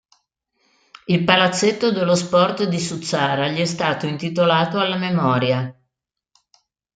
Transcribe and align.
Il 1.05 1.23
Palazzetto 1.23 1.91
dello 1.91 2.15
Sport 2.15 2.63
di 2.63 2.79
Suzzara 2.79 3.49
gli 3.49 3.59
è 3.59 3.65
stato 3.65 4.07
intitolato 4.07 4.79
alla 4.79 4.97
memoria. 4.97 5.79